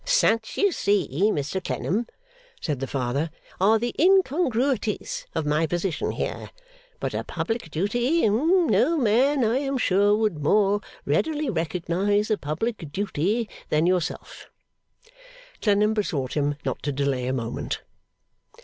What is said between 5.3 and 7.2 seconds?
of my position here. But